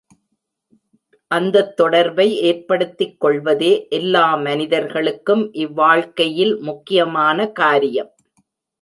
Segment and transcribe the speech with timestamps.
[1.31, 8.11] அந்தத் தொடர்பை ஏற்படுத்திக் கொள்வதே எல்லா மனிதர்களுக்கும் இவ் வாழ்க்கையில் முக்கியமான காரியம்.